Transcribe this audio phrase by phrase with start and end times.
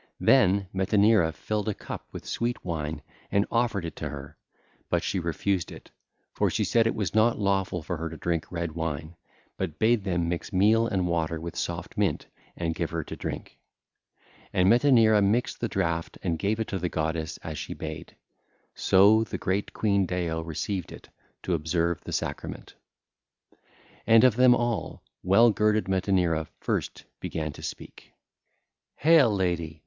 [0.19, 4.35] Then Metaneira filled a cup with sweet wine and offered it to her;
[4.89, 5.91] but she refused it,
[6.33, 9.15] for she said it was not lawful for her to drink red wine,
[9.57, 12.25] but bade them mix meal and water with soft mint
[12.57, 13.59] and give her to drink.
[14.51, 18.15] And Metaneira mixed the draught and gave it to the goddess as she bade.
[18.73, 21.09] So the great queen Deo received it
[21.43, 22.73] to observe the sacrament....
[24.07, 24.09] 2507 ((LACUNA)) (ll.
[24.09, 28.13] 212 223) And of them all, well girded Metaneira first began to speak:
[28.95, 29.77] 'Hail, lady!